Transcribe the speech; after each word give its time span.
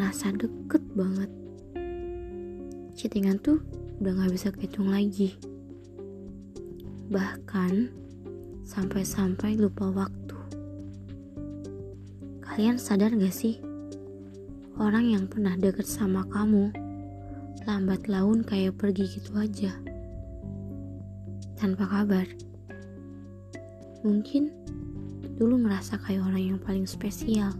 ngerasa 0.00 0.32
deket 0.32 0.80
banget. 0.96 1.28
Chattingan 2.96 3.36
tuh 3.44 3.60
udah 4.00 4.16
gak 4.16 4.32
bisa 4.32 4.48
kehitung 4.48 4.88
lagi. 4.88 5.36
Bahkan 7.12 7.92
sampai-sampai 8.64 9.60
lupa 9.60 9.92
waktu. 9.92 10.40
Kalian 12.40 12.80
sadar 12.80 13.12
gak 13.12 13.28
sih? 13.28 13.60
Orang 14.80 15.12
yang 15.12 15.28
pernah 15.28 15.52
deket 15.60 15.84
sama 15.84 16.24
kamu 16.32 16.72
lambat 17.68 18.08
laun 18.08 18.40
kayak 18.40 18.80
pergi 18.80 19.04
gitu 19.04 19.36
aja. 19.36 19.76
Tanpa 21.60 21.84
kabar. 21.84 22.24
Mungkin 24.00 24.48
dulu 25.36 25.60
merasa 25.60 26.00
kayak 26.00 26.24
orang 26.24 26.56
yang 26.56 26.58
paling 26.64 26.88
spesial. 26.88 27.52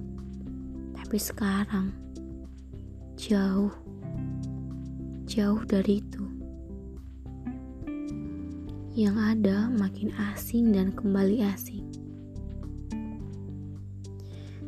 Tapi 0.97 1.21
sekarang 1.21 2.10
jauh 3.20 3.69
jauh 5.29 5.60
dari 5.69 6.01
itu. 6.01 6.24
Yang 8.96 9.16
ada 9.20 9.69
makin 9.69 10.10
asing 10.33 10.73
dan 10.73 10.91
kembali 10.96 11.45
asing. 11.45 11.84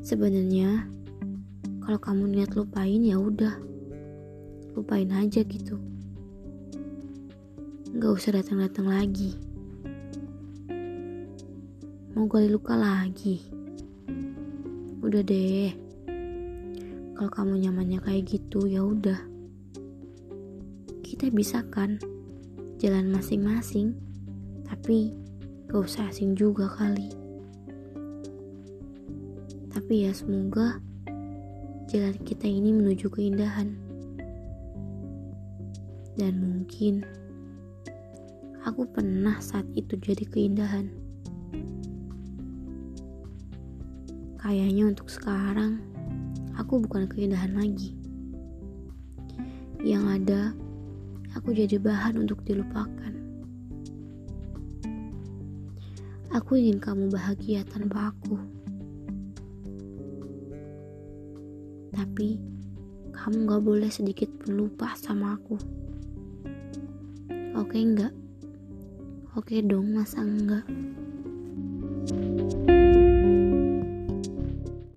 Sebenarnya 0.05 0.85
kalau 1.81 1.97
kamu 1.97 2.37
niat 2.37 2.53
lupain 2.53 3.01
ya 3.01 3.17
udah. 3.17 3.57
Lupain 4.77 5.09
aja 5.11 5.41
gitu. 5.43 5.81
Gak 7.97 8.13
usah 8.13 8.37
datang-datang 8.37 8.87
lagi. 8.87 9.33
Mau 12.13 12.29
gali 12.29 12.53
luka 12.53 12.77
lagi. 12.77 13.41
Udah 15.01 15.25
deh. 15.25 15.82
Kalau 17.23 17.39
kamu 17.39 17.71
nyamannya 17.71 18.03
kayak 18.03 18.35
gitu 18.35 18.67
ya 18.67 18.83
udah 18.83 19.15
kita 21.07 21.31
bisa 21.31 21.63
kan 21.71 22.03
jalan 22.83 23.15
masing-masing, 23.15 23.95
tapi 24.67 25.15
gak 25.71 25.87
usah 25.87 26.11
asing 26.11 26.35
juga 26.35 26.67
kali. 26.67 27.15
Tapi 29.71 30.03
ya 30.03 30.11
semoga 30.11 30.83
jalan 31.87 32.19
kita 32.27 32.51
ini 32.51 32.75
menuju 32.75 33.07
keindahan. 33.07 33.71
Dan 36.19 36.43
mungkin 36.43 37.07
aku 38.67 38.83
pernah 38.91 39.39
saat 39.39 39.71
itu 39.79 39.95
jadi 39.95 40.27
keindahan. 40.27 40.91
Kayaknya 44.43 44.91
untuk 44.91 45.07
sekarang 45.07 45.92
aku 46.57 46.83
bukan 46.85 47.09
keindahan 47.09 47.57
lagi. 47.57 47.97
Yang 49.83 50.05
ada 50.21 50.41
aku 51.35 51.57
jadi 51.57 51.81
bahan 51.81 52.21
untuk 52.21 52.45
dilupakan. 52.45 53.13
Aku 56.33 56.57
ingin 56.57 56.81
kamu 56.81 57.13
bahagia 57.13 57.61
tanpa 57.69 58.09
aku. 58.09 58.41
Tapi 61.93 62.41
kamu 63.13 63.37
gak 63.45 63.63
boleh 63.63 63.91
sedikit 63.93 64.33
pun 64.41 64.57
lupa 64.65 64.97
sama 64.97 65.37
aku. 65.37 65.61
Oke 67.53 67.77
enggak? 67.77 68.17
Oke 69.37 69.61
dong, 69.61 69.93
masa 69.93 70.25
enggak? 70.25 70.65